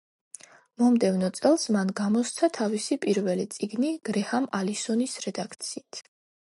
მომდევნო 0.81 1.29
წელს 1.39 1.65
მან 1.75 1.91
გამოსცა 2.01 2.49
თავისი 2.59 2.99
პირველი 3.05 3.47
წიგნი 3.55 3.93
გრეჰამ 4.11 4.53
ალისონის 4.63 5.19
რედაქციით. 5.29 6.05